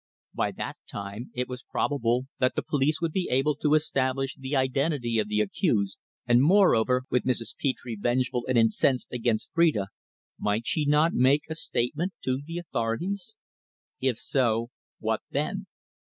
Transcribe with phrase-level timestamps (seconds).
[0.33, 4.55] By that time it was probable that the police would be able to establish the
[4.55, 7.53] identity of the accused, and, moreover, with Mrs.
[7.55, 9.89] Petre vengeful and incensed against Phrida,
[10.39, 13.35] might she not make a statement to the authorities?
[13.99, 15.67] If so, what then?